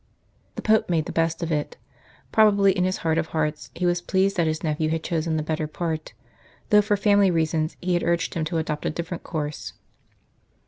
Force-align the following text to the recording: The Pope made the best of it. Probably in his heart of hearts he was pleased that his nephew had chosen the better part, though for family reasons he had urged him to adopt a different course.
The 0.55 0.63
Pope 0.63 0.89
made 0.89 1.05
the 1.05 1.11
best 1.11 1.43
of 1.43 1.51
it. 1.51 1.77
Probably 2.31 2.71
in 2.71 2.85
his 2.85 2.97
heart 3.05 3.19
of 3.19 3.27
hearts 3.27 3.69
he 3.75 3.85
was 3.85 4.01
pleased 4.01 4.35
that 4.35 4.47
his 4.47 4.63
nephew 4.63 4.89
had 4.89 5.03
chosen 5.03 5.37
the 5.37 5.43
better 5.43 5.67
part, 5.67 6.13
though 6.71 6.81
for 6.81 6.97
family 6.97 7.29
reasons 7.29 7.77
he 7.81 7.93
had 7.93 8.01
urged 8.01 8.33
him 8.33 8.43
to 8.45 8.57
adopt 8.57 8.87
a 8.87 8.89
different 8.89 9.21
course. 9.21 9.73